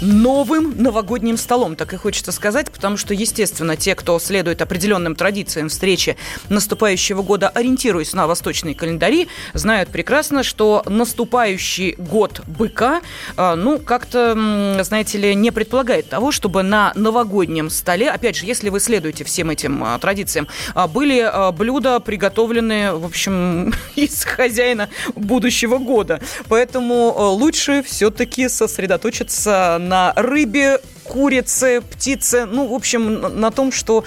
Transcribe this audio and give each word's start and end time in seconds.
новым 0.00 0.74
новогодним 0.82 1.36
столом, 1.36 1.76
так 1.76 1.92
и 1.92 1.96
хочется 1.96 2.32
сказать, 2.32 2.70
потому 2.70 2.96
что, 2.96 3.14
естественно, 3.14 3.76
те, 3.76 3.94
кто 3.94 4.18
следует 4.18 4.60
определенным 4.62 5.14
традициям 5.14 5.68
встречи 5.68 6.16
наступающего 6.48 7.22
года, 7.22 7.48
ориентируясь 7.48 8.12
на 8.12 8.26
восточные 8.26 8.74
календари, 8.74 9.28
знают 9.54 9.88
прекрасно, 9.88 10.42
что 10.42 10.82
наступающий 10.86 11.94
год 11.98 12.42
быка, 12.46 13.00
э, 13.36 13.54
ну, 13.54 13.78
как-то, 13.78 14.82
знаете 14.82 15.18
ли, 15.18 15.34
не 15.34 15.50
предполагает 15.50 16.08
того, 16.08 16.32
чтобы 16.32 16.62
на 16.62 16.92
новогоднем 16.94 17.70
столе, 17.70 18.10
опять 18.10 18.36
же, 18.36 18.46
если 18.46 18.68
вы 18.68 18.80
следуете 18.80 19.24
всем 19.24 19.50
этим 19.50 19.82
э, 19.82 19.98
традициям, 19.98 20.48
э, 20.74 20.86
были 20.86 21.16
блюда 21.52 22.00
приготовленные, 22.00 22.92
в 22.92 23.04
общем, 23.04 23.72
из 23.96 24.24
хозяина 24.24 24.88
будущего 25.14 25.78
года. 25.78 26.20
Поэтому 26.48 27.14
лучше 27.34 27.82
все-таки 27.82 28.48
сосредоточиться 28.48 29.78
на 29.86 30.12
рыбе, 30.16 30.80
курице, 31.08 31.80
птице, 31.80 32.46
ну, 32.46 32.68
в 32.68 32.74
общем, 32.74 33.40
на- 33.40 33.50
том, 33.56 33.72
что 33.72 34.04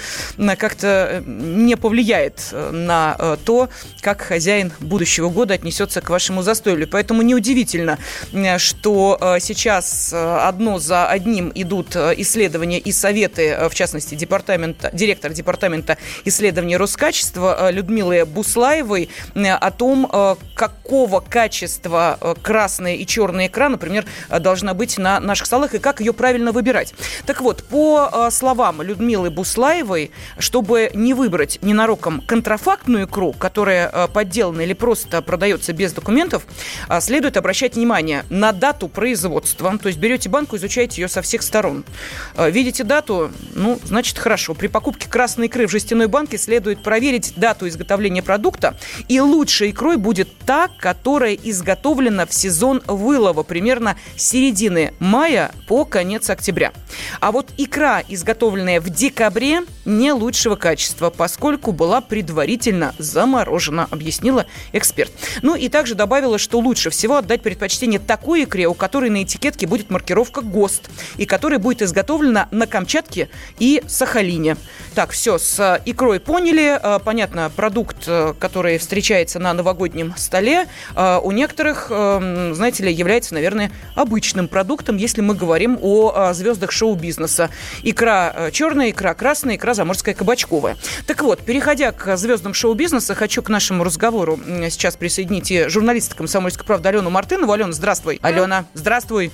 как-то 0.58 1.10
э, 1.12 1.24
не 1.26 1.76
повлияет 1.76 2.50
э, 2.52 2.72
на 2.72 3.16
э, 3.18 3.38
то, 3.44 3.70
как 4.02 4.22
хозяин 4.22 4.72
будущего 4.80 5.30
года 5.30 5.56
отнесется 5.56 6.02
к 6.02 6.10
вашему 6.10 6.44
застолью. 6.44 6.88
Поэтому 6.88 7.22
неудивительно, 7.24 7.98
что 8.58 9.38
сейчас 9.40 10.14
одно 10.14 10.78
за 10.80 11.08
одним 11.08 11.52
идут 11.56 11.96
исследования 11.96 12.80
и 12.80 12.92
советы, 12.92 13.58
в 13.70 13.74
частности, 13.74 14.16
департамента, 14.16 14.92
директор 14.94 15.34
департамента 15.34 15.98
исследований 16.26 16.78
Роскачества 16.78 17.72
Людмилы 17.72 18.26
Буслаевой 18.26 19.10
о 19.36 19.72
том, 19.72 20.38
какого 20.54 21.20
качества 21.22 22.20
красная 22.44 22.96
и 22.96 23.06
черная 23.06 23.48
икра, 23.48 23.70
например, 23.70 24.06
должна 24.40 24.74
быть 24.74 24.98
на 24.98 25.20
наших 25.20 25.48
столах 25.48 25.74
и 25.74 25.80
как 25.80 26.00
ее 26.00 26.14
правильно 26.14 26.52
выбирать. 26.52 26.89
Так 27.26 27.42
вот, 27.42 27.64
по 27.64 28.10
э, 28.12 28.32
словам 28.32 28.82
Людмилы 28.82 29.30
Буслаевой, 29.30 30.12
чтобы 30.38 30.90
не 30.94 31.14
выбрать 31.14 31.60
ненароком 31.62 32.22
контрафактную 32.22 33.06
икру, 33.06 33.34
которая 33.34 33.90
э, 33.92 34.08
подделана 34.08 34.62
или 34.62 34.74
просто 34.74 35.22
продается 35.22 35.74
без 35.74 35.94
документов, 35.94 36.46
э, 36.88 37.02
следует 37.02 37.38
обращать 37.38 37.76
внимание 37.76 38.26
на 38.30 38.52
дату 38.52 38.88
производства. 38.88 39.78
То 39.78 39.88
есть 39.90 40.00
берете 40.00 40.30
банку, 40.30 40.56
изучаете 40.56 41.02
ее 41.02 41.08
со 41.08 41.22
всех 41.22 41.42
сторон. 41.42 41.84
Видите 42.38 42.84
дату? 42.84 43.32
Ну, 43.54 43.80
значит, 43.84 44.18
хорошо. 44.18 44.54
При 44.54 44.68
покупке 44.68 45.10
красной 45.10 45.48
икры 45.48 45.68
в 45.68 45.72
жестяной 45.72 46.08
банке 46.08 46.38
следует 46.38 46.82
проверить 46.82 47.34
дату 47.36 47.68
изготовления 47.68 48.24
продукта. 48.24 48.78
И 49.08 49.20
лучшей 49.20 49.72
икрой 49.72 49.98
будет 49.98 50.30
та, 50.46 50.70
которая 50.80 51.34
изготовлена 51.34 52.26
в 52.26 52.34
сезон 52.34 52.82
вылова, 52.88 53.44
примерно 53.44 53.98
с 54.16 54.30
середины 54.40 54.94
мая 55.00 55.52
по 55.68 55.84
конец 55.84 56.30
октября. 56.30 56.72
А 57.20 57.32
вот 57.32 57.50
икра, 57.58 58.04
изготовленная 58.08 58.82
в 58.82 58.90
декабре, 58.90 59.62
не 59.86 60.12
лучшего 60.12 60.56
качества, 60.56 61.10
поскольку 61.10 61.72
была 61.72 62.02
предварительно 62.02 62.94
заморожена, 62.98 63.88
объяснила 63.90 64.46
эксперт. 64.74 65.12
Ну 65.42 65.56
и 65.56 65.70
также 65.70 65.96
добавила, 65.96 66.38
что 66.38 66.60
лучше 66.60 66.90
всего 66.90 67.18
отдать 67.18 67.42
предпочтение 67.42 68.00
такой 68.00 68.44
икре, 68.44 68.68
у 68.68 68.74
которой 68.74 69.10
на 69.10 69.24
этикетке 69.24 69.68
будет 69.68 69.90
маркировка 69.90 70.42
ГОСТ, 70.42 70.90
и 71.18 71.26
которая 71.26 71.60
будет 71.60 71.82
изготовлена 71.82 72.48
на 72.52 72.68
Камчатке 72.68 73.30
и 73.60 73.84
Сахалине. 73.88 74.58
Так, 74.96 75.12
все, 75.12 75.38
с 75.38 75.82
икрой 75.86 76.20
поняли. 76.20 76.80
Э, 76.82 77.00
Понятно, 77.04 77.52
продукт, 77.56 78.04
э, 78.08 78.34
который 78.40 78.78
встречается 78.78 79.40
на 79.40 79.54
новогоднем 79.54 80.14
столе, 80.18 80.68
э, 80.96 81.20
у 81.24 81.32
некоторых, 81.32 81.88
э, 81.90 82.52
знаете 82.54 82.84
ли, 82.84 82.94
является, 82.94 83.34
наверное, 83.34 83.72
обычным 83.96 84.48
продуктом, 84.48 84.98
если 84.98 85.22
мы 85.22 85.34
говорим 85.34 85.78
о 85.82 86.14
э, 86.30 86.34
звездах 86.70 86.72
шоу-бизнеса. 86.72 87.50
Икра 87.84 88.34
э, 88.36 88.52
черная, 88.52 88.92
икра 88.92 89.14
красная, 89.14 89.56
икра 89.56 89.74
заморская 89.74 90.16
кабачковая. 90.16 90.78
Так 91.08 91.22
вот, 91.22 91.42
переходя 91.42 91.92
к 91.92 92.18
звездам 92.18 92.54
шоу-бизнеса, 92.54 93.16
хочу 93.16 93.42
к 93.42 93.50
нашему 93.50 93.84
разговору 93.84 94.40
сейчас 94.70 94.96
присоединить 94.96 95.52
и 95.52 95.68
журналиста 95.68 96.16
«Комсомольской 96.16 96.66
правды» 96.66 96.90
Алену 96.90 97.10
Мартынову. 97.10 97.52
Алена, 97.52 97.72
здравствуй. 97.72 98.20
Алена, 98.22 98.66
здравствуй. 98.74 99.32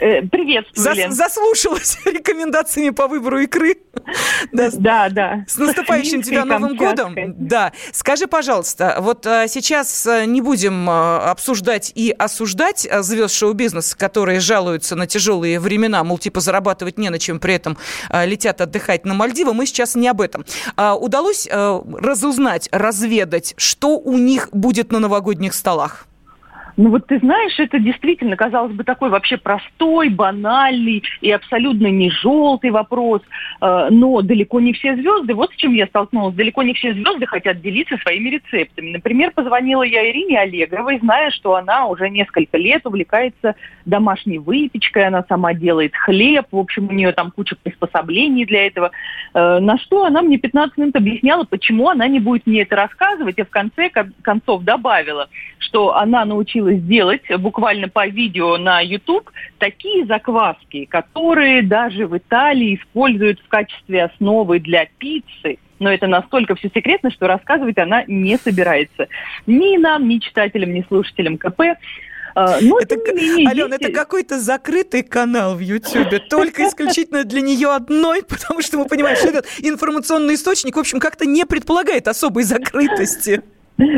Э, 0.00 0.22
Приветствую, 0.22 0.96
Зас- 0.96 1.10
заслушалась 1.10 1.98
рекомендациями 2.04 2.90
по 2.90 3.06
выбору 3.06 3.40
икры. 3.40 3.76
Да, 4.52 4.70
Да, 4.72 5.08
да. 5.10 5.44
с 5.46 5.58
наступающим 5.58 6.22
тебя 6.22 6.44
Новым 6.44 6.74
годом. 6.76 7.14
Да. 7.36 7.72
Скажи, 7.92 8.26
пожалуйста, 8.26 8.96
вот 9.00 9.26
а, 9.26 9.46
сейчас 9.46 10.06
а, 10.06 10.24
не 10.24 10.40
будем 10.40 10.88
а, 10.88 11.30
обсуждать 11.30 11.92
и 11.94 12.10
осуждать 12.10 12.88
звезд 13.00 13.34
шоу-бизнеса, 13.34 13.96
которые 13.96 14.40
жалуются 14.40 14.96
на 14.96 15.06
тяжелые 15.06 15.60
времена, 15.60 16.02
мол, 16.02 16.18
типа 16.18 16.40
зарабатывать 16.40 16.98
не 16.98 17.10
на 17.10 17.18
чем, 17.18 17.38
при 17.38 17.54
этом 17.54 17.76
летят 18.10 18.60
отдыхать 18.60 19.04
на 19.04 19.14
Мальдивы. 19.14 19.52
Мы 19.52 19.66
сейчас 19.66 19.94
не 19.94 20.08
об 20.08 20.20
этом. 20.20 20.44
Удалось 20.76 21.46
разузнать, 21.50 22.68
разведать, 22.72 23.54
что 23.56 23.98
у 23.98 24.16
них 24.18 24.48
будет 24.52 24.90
на 24.92 24.98
новогодних 24.98 25.54
столах? 25.54 26.06
Ну 26.80 26.88
вот 26.88 27.06
ты 27.08 27.18
знаешь, 27.18 27.58
это 27.58 27.78
действительно, 27.78 28.36
казалось 28.36 28.72
бы, 28.72 28.84
такой 28.84 29.10
вообще 29.10 29.36
простой, 29.36 30.08
банальный 30.08 31.02
и 31.20 31.30
абсолютно 31.30 31.88
не 31.88 32.08
желтый 32.08 32.70
вопрос. 32.70 33.20
Э, 33.60 33.88
Но 33.90 34.22
далеко 34.22 34.60
не 34.60 34.72
все 34.72 34.96
звезды, 34.96 35.34
вот 35.34 35.52
с 35.52 35.56
чем 35.56 35.74
я 35.74 35.86
столкнулась, 35.88 36.34
далеко 36.34 36.62
не 36.62 36.72
все 36.72 36.94
звезды 36.94 37.26
хотят 37.26 37.60
делиться 37.60 37.98
своими 37.98 38.30
рецептами. 38.30 38.92
Например, 38.92 39.30
позвонила 39.30 39.82
я 39.82 40.10
Ирине 40.10 40.40
Олеговой, 40.40 40.98
зная, 41.00 41.30
что 41.32 41.54
она 41.54 41.86
уже 41.86 42.08
несколько 42.08 42.56
лет 42.56 42.86
увлекается 42.86 43.56
домашней 43.84 44.38
выпечкой, 44.38 45.06
она 45.06 45.22
сама 45.28 45.52
делает 45.52 45.94
хлеб, 45.94 46.46
в 46.50 46.56
общем, 46.56 46.88
у 46.88 46.92
нее 46.92 47.12
там 47.12 47.30
куча 47.30 47.56
приспособлений 47.62 48.46
для 48.46 48.66
этого. 48.66 48.90
Э, 49.34 49.58
На 49.58 49.76
что 49.76 50.06
она 50.06 50.22
мне 50.22 50.38
15 50.38 50.78
минут 50.78 50.96
объясняла, 50.96 51.44
почему 51.44 51.90
она 51.90 52.08
не 52.08 52.20
будет 52.20 52.46
мне 52.46 52.62
это 52.62 52.74
рассказывать, 52.76 53.38
и 53.38 53.42
в 53.42 53.50
конце 53.50 53.90
кон- 53.90 54.14
концов 54.22 54.64
добавила, 54.64 55.28
что 55.58 55.94
она 55.94 56.24
научилась 56.24 56.69
делать 56.74 57.22
буквально 57.38 57.88
по 57.88 58.06
видео 58.06 58.56
на 58.56 58.80
YouTube 58.80 59.30
такие 59.58 60.06
закваски, 60.06 60.84
которые 60.86 61.62
даже 61.62 62.06
в 62.06 62.16
Италии 62.16 62.76
используют 62.76 63.40
в 63.40 63.48
качестве 63.48 64.04
основы 64.04 64.58
для 64.60 64.86
пиццы. 64.98 65.58
Но 65.78 65.90
это 65.90 66.06
настолько 66.06 66.54
все 66.56 66.70
секретно, 66.74 67.10
что 67.10 67.26
рассказывать 67.26 67.78
она 67.78 68.04
не 68.06 68.36
собирается. 68.36 69.08
Ни 69.46 69.78
нам, 69.78 70.08
ни 70.08 70.18
читателям, 70.18 70.74
ни 70.74 70.84
слушателям 70.88 71.38
КП. 71.38 71.60
Э, 71.60 72.58
Но, 72.60 72.78
Это, 72.78 72.96
менее, 73.12 73.48
Алена, 73.48 73.76
есть- 73.76 73.82
это 73.82 73.92
какой-то 73.92 74.38
закрытый 74.38 75.02
канал 75.02 75.56
в 75.56 75.60
Ютьюбе, 75.60 76.18
только 76.20 76.68
исключительно 76.68 77.24
для 77.24 77.40
нее 77.40 77.74
одной, 77.74 78.22
потому 78.28 78.60
что 78.62 78.78
мы 78.78 78.84
понимаем, 78.86 79.16
что 79.16 79.28
этот 79.28 79.46
информационный 79.58 80.34
источник, 80.34 80.76
в 80.76 80.78
общем, 80.78 81.00
как-то 81.00 81.26
не 81.26 81.44
предполагает 81.46 82.06
особой 82.08 82.44
закрытости. 82.44 83.42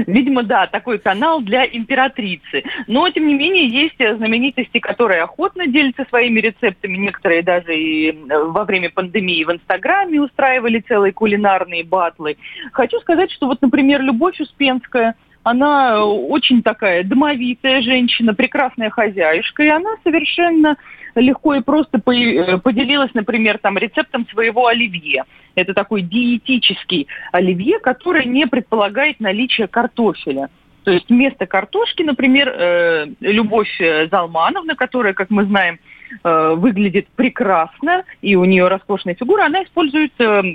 Видимо, 0.06 0.42
да, 0.42 0.66
такой 0.66 0.98
канал 0.98 1.40
для 1.40 1.64
императрицы. 1.64 2.62
Но, 2.86 3.08
тем 3.10 3.26
не 3.26 3.34
менее, 3.34 3.66
есть 3.66 4.00
э, 4.00 4.16
знаменитости, 4.16 4.78
которые 4.78 5.22
охотно 5.22 5.66
делятся 5.66 6.04
своими 6.08 6.40
рецептами. 6.40 6.96
Некоторые 6.96 7.42
даже 7.42 7.76
и 7.76 8.10
э, 8.10 8.44
во 8.44 8.64
время 8.64 8.90
пандемии 8.90 9.44
в 9.44 9.50
Инстаграме 9.50 10.20
устраивали 10.20 10.84
целые 10.86 11.12
кулинарные 11.12 11.84
батлы. 11.84 12.36
Хочу 12.72 13.00
сказать, 13.00 13.32
что 13.32 13.46
вот, 13.46 13.60
например, 13.60 14.02
Любовь 14.02 14.40
Успенская, 14.40 15.16
она 15.42 15.96
э, 15.96 16.00
очень 16.00 16.62
такая 16.62 17.04
домовитая 17.04 17.82
женщина, 17.82 18.34
прекрасная 18.34 18.90
хозяюшка, 18.90 19.62
и 19.62 19.68
она 19.68 19.90
совершенно 20.04 20.76
легко 21.14 21.54
и 21.54 21.60
просто 21.60 21.98
э, 21.98 22.58
поделилась, 22.58 23.12
например, 23.14 23.58
там 23.58 23.76
рецептом 23.76 24.26
своего 24.28 24.66
оливье. 24.66 25.24
Это 25.54 25.74
такой 25.74 26.02
диетический 26.02 27.08
оливье, 27.32 27.78
который 27.80 28.24
не 28.24 28.46
предполагает 28.46 29.20
наличие 29.20 29.66
картофеля. 29.66 30.48
То 30.84 30.90
есть 30.90 31.08
вместо 31.10 31.46
картошки, 31.46 32.02
например, 32.02 32.48
э, 32.48 33.06
Любовь 33.20 33.80
Залмановна, 34.10 34.74
которая, 34.74 35.12
как 35.12 35.30
мы 35.30 35.44
знаем, 35.44 35.78
выглядит 36.22 37.08
прекрасно, 37.16 38.04
и 38.20 38.36
у 38.36 38.44
нее 38.44 38.68
роскошная 38.68 39.14
фигура, 39.14 39.46
она 39.46 39.62
использует 39.64 40.12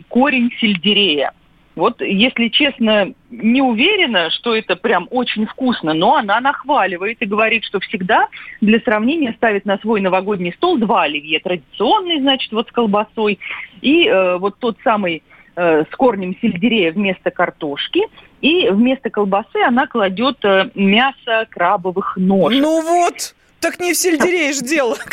корень 0.08 0.52
сельдерея. 0.60 1.32
Вот, 1.78 2.02
если 2.02 2.48
честно, 2.48 3.14
не 3.30 3.62
уверена, 3.62 4.32
что 4.32 4.56
это 4.56 4.76
прям 4.76 5.08
очень 5.12 5.46
вкусно, 5.46 5.94
но 5.94 6.16
она 6.16 6.42
нахваливает 6.42 7.18
и 7.20 7.28
говорит, 7.28 7.64
что 7.66 7.80
всегда 7.80 8.30
для 8.62 8.80
сравнения 8.80 9.32
ставит 9.38 9.64
на 9.66 9.78
свой 9.78 10.02
новогодний 10.02 10.52
стол 10.54 10.80
два 10.80 11.04
оливье. 11.04 11.40
Традиционный, 11.40 12.20
значит, 12.20 12.52
вот 12.52 12.68
с 12.68 12.72
колбасой, 12.72 13.38
и 13.82 14.08
э, 14.08 14.38
вот 14.40 14.58
тот 14.58 14.78
самый 14.84 15.22
э, 15.56 15.84
с 15.84 15.96
корнем 15.96 16.36
сельдерея 16.42 16.92
вместо 16.92 17.30
картошки. 17.30 18.02
И 18.42 18.70
вместо 18.70 19.12
колбасы 19.12 19.62
она 19.64 19.86
кладет 19.86 20.44
э, 20.46 20.72
мясо 20.74 21.46
крабовых 21.48 22.18
ножек. 22.18 22.60
Ну 22.60 22.82
вот, 22.82 23.36
так 23.60 23.80
не 23.80 23.94
в 23.94 23.98
сельдерее 23.98 24.54
ж 24.54 24.60
дело. 24.60 24.98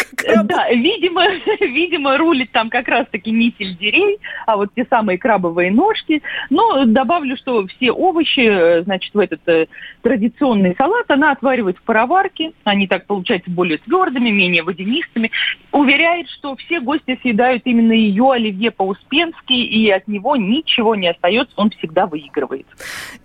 Да, 0.44 0.70
видимо, 0.70 1.22
видимо, 1.60 2.16
рулит 2.16 2.50
там 2.50 2.70
как 2.70 2.88
раз-таки 2.88 3.30
не 3.30 3.54
сельдерей, 3.58 4.18
а 4.46 4.56
вот 4.56 4.70
те 4.74 4.86
самые 4.88 5.18
крабовые 5.18 5.70
ножки. 5.70 6.22
Но 6.48 6.86
добавлю, 6.86 7.36
что 7.36 7.66
все 7.66 7.92
овощи, 7.92 8.40
э, 8.40 8.82
значит, 8.84 9.12
в 9.12 9.18
этот 9.18 9.40
э, 9.46 9.66
традиционный 10.02 10.74
салат 10.78 11.10
она 11.10 11.32
отваривает 11.32 11.76
в 11.76 11.82
пароварке. 11.82 12.52
Они 12.64 12.86
так 12.86 13.06
получаются 13.06 13.50
более 13.50 13.78
твердыми, 13.78 14.30
менее 14.30 14.62
водянистыми. 14.62 15.30
Уверяет, 15.72 16.30
что 16.30 16.56
все 16.56 16.80
гости 16.80 17.18
съедают 17.20 17.62
именно 17.66 17.92
ее 17.92 18.32
оливье 18.32 18.70
по-успенски, 18.70 19.52
и 19.52 19.90
от 19.90 20.08
него 20.08 20.36
ничего 20.36 20.94
не 20.94 21.08
остается, 21.08 21.52
он 21.56 21.70
всегда 21.70 22.06
выигрывает. 22.06 22.66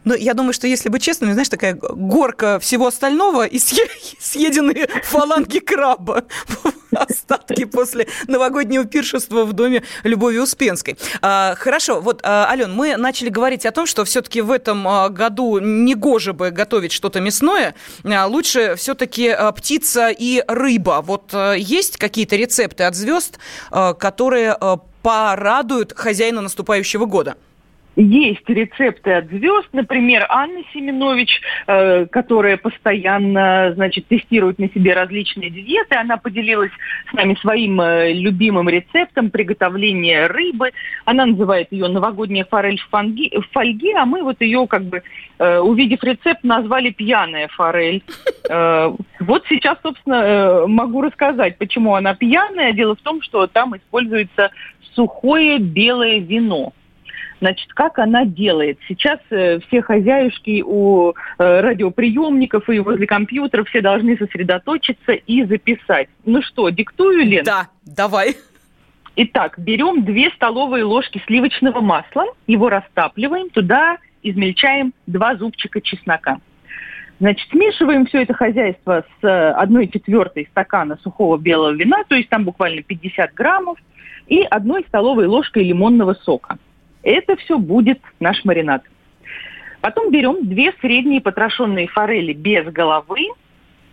Ну, 0.03 0.15
я 0.15 0.33
думаю, 0.33 0.53
что 0.53 0.67
если 0.67 0.89
быть 0.89 1.03
честным, 1.03 1.31
знаешь, 1.31 1.49
такая 1.49 1.75
горка 1.75 2.59
всего 2.59 2.87
остального 2.87 3.45
и 3.45 3.59
съеденные 4.19 4.87
фаланги 5.09 5.59
краба. 5.59 6.23
Остатки 6.91 7.65
после 7.65 8.07
новогоднего 8.27 8.85
пиршества 8.85 9.45
в 9.45 9.53
доме 9.53 9.83
Любови 10.03 10.37
Успенской. 10.37 10.97
А, 11.21 11.55
хорошо, 11.55 12.01
вот, 12.01 12.21
а, 12.23 12.47
Ален, 12.49 12.73
мы 12.73 12.97
начали 12.97 13.29
говорить 13.29 13.65
о 13.65 13.71
том, 13.71 13.85
что 13.85 14.05
все-таки 14.05 14.41
в 14.41 14.51
этом 14.51 14.87
а, 14.87 15.09
году 15.09 15.59
не 15.59 15.95
гоже 15.95 16.33
бы 16.33 16.51
готовить 16.51 16.91
что-то 16.91 17.19
мясное. 17.19 17.75
А, 18.03 18.25
лучше 18.27 18.75
все-таки 18.75 19.29
а, 19.29 19.51
птица 19.51 20.09
и 20.09 20.43
рыба. 20.47 21.01
Вот 21.03 21.29
а, 21.33 21.53
есть 21.53 21.97
какие-то 21.97 22.35
рецепты 22.35 22.83
от 22.83 22.95
звезд, 22.95 23.39
которые 23.69 24.57
порадуют 25.01 25.93
хозяина 25.95 26.41
наступающего 26.41 27.05
года? 27.05 27.35
Есть 28.01 28.47
рецепты 28.47 29.11
от 29.11 29.27
звезд, 29.27 29.67
например, 29.73 30.25
Анна 30.29 30.61
Семенович, 30.71 31.41
э, 31.67 32.05
которая 32.05 32.55
постоянно, 32.55 33.73
значит, 33.75 34.07
тестирует 34.07 34.57
на 34.57 34.69
себе 34.69 34.93
различные 34.93 35.49
диеты. 35.49 35.97
Она 35.97 36.15
поделилась 36.15 36.71
с 37.11 37.13
нами 37.13 37.35
своим 37.41 37.81
э, 37.81 38.13
любимым 38.13 38.69
рецептом 38.69 39.29
приготовления 39.29 40.27
рыбы. 40.27 40.71
Она 41.03 41.25
называет 41.25 41.67
ее 41.71 41.89
новогодняя 41.89 42.45
форель 42.45 42.79
в, 42.79 42.87
фанги, 42.87 43.37
в 43.37 43.51
фольге, 43.51 43.97
а 43.97 44.05
мы 44.05 44.23
вот 44.23 44.39
ее, 44.39 44.65
как 44.65 44.85
бы, 44.85 45.03
э, 45.37 45.59
увидев 45.59 46.01
рецепт, 46.01 46.45
назвали 46.45 46.91
пьяная 46.91 47.49
форель. 47.49 48.01
Вот 48.49 49.43
сейчас, 49.49 49.77
собственно, 49.83 50.65
могу 50.67 51.01
рассказать, 51.01 51.57
почему 51.57 51.95
она 51.95 52.15
пьяная. 52.15 52.71
Дело 52.71 52.95
в 52.95 53.01
том, 53.01 53.21
что 53.21 53.45
там 53.47 53.75
используется 53.75 54.51
сухое 54.95 55.59
белое 55.59 56.19
вино. 56.19 56.71
Значит, 57.39 57.71
как 57.73 57.99
она 57.99 58.25
делает? 58.25 58.79
Сейчас 58.87 59.19
э, 59.29 59.59
все 59.67 59.81
хозяюшки 59.81 60.61
у 60.65 61.11
э, 61.11 61.13
радиоприемников 61.37 62.69
и 62.69 62.79
возле 62.79 63.07
компьютеров 63.07 63.69
все 63.69 63.81
должны 63.81 64.17
сосредоточиться 64.17 65.13
и 65.13 65.43
записать. 65.45 66.09
Ну 66.25 66.41
что, 66.41 66.69
диктую, 66.69 67.25
Лен? 67.25 67.45
Да, 67.45 67.69
давай. 67.85 68.35
Итак, 69.15 69.57
берем 69.57 70.03
две 70.03 70.29
столовые 70.31 70.83
ложки 70.83 71.21
сливочного 71.27 71.79
масла, 71.81 72.25
его 72.47 72.69
растапливаем, 72.69 73.49
туда 73.49 73.97
измельчаем 74.21 74.93
два 75.07 75.35
зубчика 75.35 75.81
чеснока. 75.81 76.39
Значит, 77.19 77.49
смешиваем 77.49 78.05
все 78.05 78.23
это 78.23 78.33
хозяйство 78.33 79.03
с 79.19 79.23
э, 79.25 79.51
одной 79.51 79.87
четвертой 79.87 80.47
стакана 80.51 80.97
сухого 81.03 81.37
белого 81.37 81.71
вина, 81.71 82.03
то 82.07 82.15
есть 82.15 82.29
там 82.29 82.45
буквально 82.45 82.81
50 82.81 83.33
граммов, 83.33 83.77
и 84.27 84.41
одной 84.41 84.85
столовой 84.87 85.25
ложкой 85.25 85.63
лимонного 85.63 86.13
сока. 86.13 86.57
Это 87.03 87.35
все 87.37 87.57
будет 87.57 87.99
наш 88.19 88.43
маринад. 88.43 88.83
Потом 89.81 90.11
берем 90.11 90.47
две 90.47 90.73
средние 90.81 91.21
потрошенные 91.21 91.87
форели 91.87 92.33
без 92.33 92.65
головы, 92.65 93.29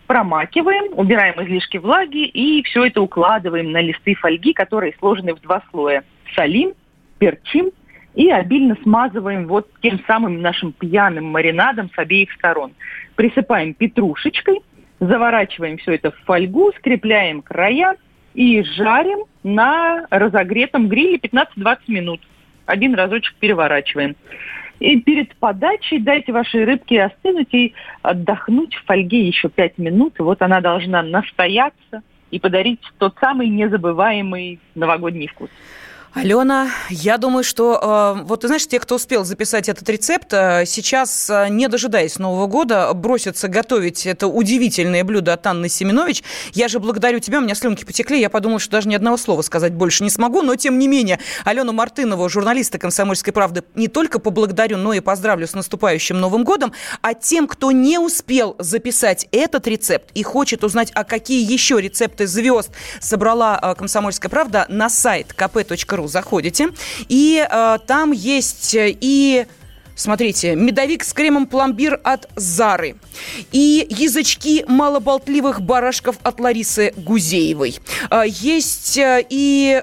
промакиваем, 0.06 0.98
убираем 0.98 1.40
излишки 1.44 1.76
влаги 1.76 2.26
и 2.26 2.62
все 2.64 2.86
это 2.86 3.00
укладываем 3.00 3.70
на 3.70 3.80
листы 3.80 4.14
фольги, 4.14 4.52
которые 4.52 4.94
сложены 4.98 5.34
в 5.34 5.40
два 5.40 5.62
слоя. 5.70 6.02
Солим, 6.34 6.72
перчим 7.18 7.70
и 8.14 8.30
обильно 8.30 8.76
смазываем 8.82 9.46
вот 9.46 9.68
тем 9.82 10.00
самым 10.06 10.40
нашим 10.40 10.72
пьяным 10.72 11.26
маринадом 11.26 11.90
с 11.94 11.98
обеих 11.98 12.32
сторон. 12.32 12.72
Присыпаем 13.14 13.74
петрушечкой, 13.74 14.62
заворачиваем 14.98 15.78
все 15.78 15.92
это 15.92 16.10
в 16.10 16.16
фольгу, 16.24 16.72
скрепляем 16.78 17.42
края 17.42 17.96
и 18.34 18.62
жарим 18.62 19.24
на 19.44 20.06
разогретом 20.10 20.88
гриле 20.88 21.18
15-20 21.18 21.78
минут 21.88 22.20
один 22.66 22.94
разочек 22.94 23.34
переворачиваем. 23.36 24.16
И 24.78 25.00
перед 25.00 25.34
подачей 25.36 25.98
дайте 25.98 26.32
вашей 26.32 26.64
рыбке 26.64 27.04
остынуть 27.04 27.52
и 27.54 27.72
отдохнуть 28.02 28.74
в 28.74 28.84
фольге 28.84 29.26
еще 29.26 29.48
пять 29.48 29.78
минут. 29.78 30.14
И 30.18 30.22
вот 30.22 30.42
она 30.42 30.60
должна 30.60 31.02
настояться 31.02 32.02
и 32.30 32.38
подарить 32.38 32.80
тот 32.98 33.14
самый 33.18 33.48
незабываемый 33.48 34.60
новогодний 34.74 35.28
вкус. 35.28 35.48
Алена, 36.16 36.70
я 36.88 37.18
думаю, 37.18 37.44
что 37.44 38.16
э, 38.18 38.22
вот 38.22 38.40
ты 38.40 38.46
знаешь, 38.46 38.66
те, 38.66 38.80
кто 38.80 38.94
успел 38.94 39.22
записать 39.26 39.68
этот 39.68 39.86
рецепт, 39.90 40.32
э, 40.32 40.64
сейчас, 40.64 41.28
э, 41.28 41.48
не 41.50 41.68
дожидаясь 41.68 42.18
Нового 42.18 42.46
года, 42.46 42.90
бросятся 42.94 43.48
готовить 43.48 44.06
это 44.06 44.26
удивительное 44.26 45.04
блюдо 45.04 45.34
от 45.34 45.46
Анны 45.46 45.68
Семенович. 45.68 46.24
Я 46.54 46.68
же 46.68 46.80
благодарю 46.80 47.18
тебя, 47.18 47.40
у 47.40 47.42
меня 47.42 47.54
слюнки 47.54 47.84
потекли, 47.84 48.18
я 48.18 48.30
подумала, 48.30 48.58
что 48.60 48.70
даже 48.70 48.88
ни 48.88 48.94
одного 48.94 49.18
слова 49.18 49.42
сказать 49.42 49.74
больше 49.74 50.04
не 50.04 50.08
смогу, 50.08 50.40
но 50.40 50.56
тем 50.56 50.78
не 50.78 50.88
менее, 50.88 51.20
Алену 51.44 51.74
Мартынову, 51.74 52.26
журналиста 52.30 52.78
«Комсомольской 52.78 53.34
правды», 53.34 53.62
не 53.74 53.88
только 53.88 54.18
поблагодарю, 54.18 54.78
но 54.78 54.94
и 54.94 55.00
поздравлю 55.00 55.46
с 55.46 55.52
наступающим 55.52 56.18
Новым 56.18 56.44
годом. 56.44 56.72
А 57.02 57.12
тем, 57.12 57.46
кто 57.46 57.72
не 57.72 57.98
успел 57.98 58.56
записать 58.58 59.28
этот 59.32 59.66
рецепт 59.66 60.12
и 60.14 60.22
хочет 60.22 60.64
узнать, 60.64 60.90
а 60.94 61.04
какие 61.04 61.44
еще 61.44 61.78
рецепты 61.78 62.26
звезд 62.26 62.70
собрала 63.00 63.74
«Комсомольская 63.76 64.30
правда», 64.30 64.64
на 64.70 64.88
сайт 64.88 65.34
kp.ru 65.36 66.05
заходите, 66.08 66.68
и 67.08 67.46
э, 67.48 67.78
там 67.86 68.12
есть 68.12 68.74
э, 68.74 68.96
и 69.00 69.46
Смотрите, 69.96 70.54
медовик 70.54 71.02
с 71.04 71.14
кремом 71.14 71.46
пломбир 71.46 71.98
от 72.04 72.28
Зары. 72.36 72.96
И 73.50 73.86
язычки 73.88 74.62
малоболтливых 74.68 75.62
барашков 75.62 76.16
от 76.22 76.38
Ларисы 76.38 76.92
Гузеевой. 76.98 77.78
Э, 78.10 78.24
есть 78.26 78.98
э, 78.98 79.24
и 79.28 79.82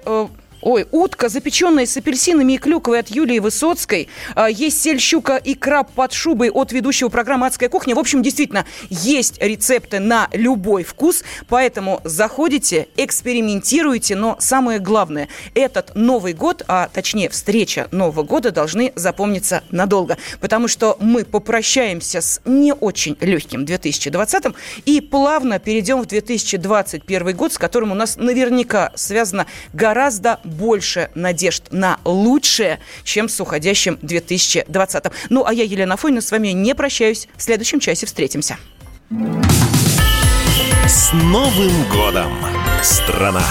Ой, 0.65 0.87
утка, 0.91 1.27
запеченная 1.27 1.85
с 1.85 1.97
апельсинами 1.97 2.53
и 2.53 2.57
клюквой 2.57 2.99
от 2.99 3.09
Юлии 3.09 3.39
Высоцкой. 3.39 4.07
А, 4.33 4.49
есть 4.49 4.81
сель, 4.81 4.97
щука 4.97 5.35
и 5.35 5.55
краб 5.55 5.91
под 5.91 6.13
шубой 6.13 6.49
от 6.49 6.71
ведущего 6.71 7.09
программы 7.09 7.47
«Адская 7.47 7.67
кухня». 7.67 7.95
В 7.95 7.99
общем, 7.99 8.23
действительно, 8.23 8.65
есть 8.89 9.41
рецепты 9.41 9.99
на 9.99 10.29
любой 10.31 10.85
вкус, 10.85 11.25
поэтому 11.49 11.99
заходите, 12.05 12.87
экспериментируйте, 12.95 14.15
но 14.15 14.37
самое 14.39 14.79
главное, 14.79 15.27
этот 15.53 15.95
Новый 15.95 16.31
год, 16.31 16.63
а 16.69 16.87
точнее 16.87 17.27
встреча 17.27 17.89
Нового 17.91 18.23
года 18.23 18.51
должны 18.51 18.93
запомниться 18.95 19.63
надолго, 19.69 20.17
потому 20.39 20.69
что 20.69 20.95
мы 21.01 21.25
попрощаемся 21.25 22.21
с 22.21 22.39
не 22.45 22.73
очень 22.73 23.17
легким 23.19 23.65
2020 23.65 24.45
и 24.85 25.01
плавно 25.01 25.59
перейдем 25.59 26.01
в 26.01 26.05
2021 26.05 27.35
год, 27.35 27.51
с 27.51 27.57
которым 27.57 27.91
у 27.91 27.95
нас 27.95 28.15
наверняка 28.15 28.93
связано 28.95 29.45
гораздо 29.73 30.39
больше 30.53 31.09
надежд 31.15 31.63
на 31.71 31.99
лучшее, 32.05 32.79
чем 33.03 33.27
с 33.27 33.39
уходящим 33.39 33.99
2020. 34.01 35.03
Ну, 35.29 35.45
а 35.45 35.53
я, 35.53 35.63
Елена 35.63 35.97
Фойна, 35.97 36.21
с 36.21 36.31
вами 36.31 36.49
не 36.49 36.73
прощаюсь. 36.75 37.27
В 37.35 37.41
следующем 37.41 37.79
часе 37.79 38.05
встретимся. 38.05 38.57
С 40.87 41.11
Новым 41.13 41.89
годом, 41.89 42.33
страна! 42.81 43.43